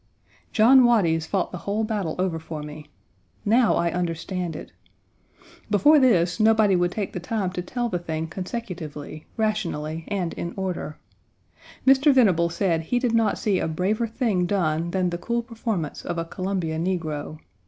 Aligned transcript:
John 0.51 0.81
Waties 0.81 1.27
fought 1.27 1.51
the 1.51 1.59
whole 1.59 1.83
battle 1.83 2.15
over 2.17 2.39
for 2.39 2.63
me. 2.63 2.87
Now 3.45 3.75
I 3.75 3.91
understand 3.91 4.55
it. 4.55 4.71
Before 5.69 5.99
this 5.99 6.39
nobody 6.39 6.75
would 6.75 6.91
take 6.91 7.13
the 7.13 7.19
time 7.19 7.51
to 7.51 7.61
tell 7.61 7.87
the 7.87 7.99
thing 7.99 8.25
consecutively, 8.25 9.27
rationally, 9.37 10.05
and 10.07 10.33
in 10.33 10.55
order. 10.57 10.97
Mr. 11.85 12.11
Venable 12.11 12.49
said 12.49 12.81
he 12.81 12.97
did 12.97 13.13
not 13.13 13.37
see 13.37 13.59
a 13.59 13.67
braver 13.67 14.07
thing 14.07 14.47
done 14.47 14.89
than 14.89 15.11
the 15.11 15.19
cool 15.19 15.43
performance 15.43 16.03
of 16.03 16.17
a 16.17 16.25
Columbia 16.25 16.79
negro. 16.79 17.37